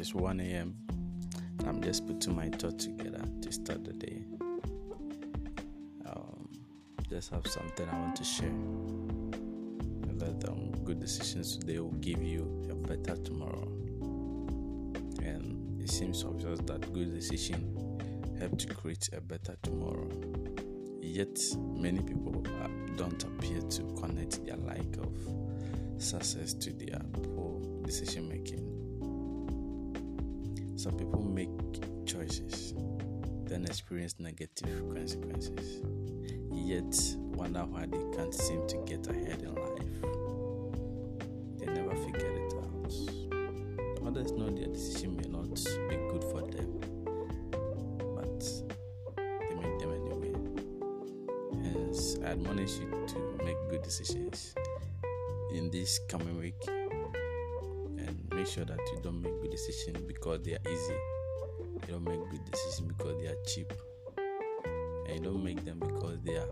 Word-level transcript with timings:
It's 0.00 0.14
1 0.14 0.40
a.m. 0.40 0.74
I'm 1.66 1.82
just 1.82 2.06
putting 2.06 2.34
my 2.34 2.48
thoughts 2.48 2.86
together 2.86 3.22
to 3.42 3.52
start 3.52 3.84
the 3.84 3.92
day. 3.92 4.24
Um, 6.06 6.48
just 7.10 7.30
have 7.32 7.46
something 7.46 7.86
I 7.86 7.98
want 7.98 8.16
to 8.16 8.24
share. 8.24 8.48
That 10.16 10.48
um, 10.48 10.72
good 10.84 11.00
decisions 11.00 11.58
today 11.58 11.80
will 11.80 11.90
give 12.00 12.22
you 12.22 12.66
a 12.70 12.74
better 12.74 13.14
tomorrow. 13.22 13.68
And 15.22 15.78
it 15.78 15.90
seems 15.90 16.24
obvious 16.24 16.60
that 16.60 16.90
good 16.94 17.12
decision 17.12 17.98
help 18.38 18.56
to 18.56 18.72
create 18.72 19.10
a 19.12 19.20
better 19.20 19.54
tomorrow. 19.62 20.08
Yet 21.02 21.38
many 21.58 22.00
people 22.00 22.42
don't 22.96 23.22
appear 23.22 23.60
to 23.60 23.82
connect 24.00 24.46
their 24.46 24.56
lack 24.56 24.96
of 24.96 26.02
success 26.02 26.54
to 26.54 26.72
their 26.72 27.00
poor 27.34 27.60
decision 27.84 28.26
making. 28.30 28.79
Some 30.80 30.96
people 30.96 31.20
make 31.20 31.50
choices, 32.06 32.72
then 33.44 33.66
experience 33.66 34.14
negative 34.18 34.82
consequences, 34.94 35.82
yet 36.50 36.98
wonder 37.36 37.66
why 37.66 37.84
they 37.84 38.16
can't 38.16 38.32
seem 38.32 38.66
to 38.66 38.78
get 38.86 39.06
ahead 39.06 39.42
in 39.42 39.54
life. 39.56 40.00
They 41.58 41.66
never 41.66 41.94
figure 41.96 42.32
it 42.32 42.54
out. 42.54 44.06
Others 44.06 44.32
know 44.32 44.48
their 44.48 44.68
decision 44.68 45.18
may 45.18 45.28
not 45.28 45.54
be 45.90 45.96
good 45.96 46.24
for 46.24 46.40
them, 46.50 46.80
but 48.16 48.40
they 49.18 49.54
make 49.56 49.78
them 49.80 49.92
anyway. 49.92 50.32
Hence, 51.62 52.16
I 52.24 52.28
admonish 52.28 52.78
you 52.78 52.88
to 53.08 53.44
make 53.44 53.58
good 53.68 53.82
decisions 53.82 54.54
in 55.52 55.70
this 55.70 56.00
coming 56.08 56.38
week 56.38 56.79
make 58.40 58.48
sure 58.48 58.64
that 58.64 58.78
you 58.90 58.98
don't 59.02 59.20
make 59.20 59.38
good 59.42 59.50
decisions 59.50 59.98
because 60.06 60.40
they 60.40 60.52
are 60.52 60.62
easy. 60.66 60.94
You 61.86 61.92
don't 61.92 62.04
make 62.04 62.20
good 62.30 62.50
decisions 62.50 62.88
because 62.88 63.20
they 63.20 63.26
are 63.26 63.36
cheap. 63.46 63.70
And 65.06 65.16
you 65.16 65.20
don't 65.20 65.44
make 65.44 65.62
them 65.62 65.78
because 65.78 66.18
they 66.24 66.36
are 66.36 66.48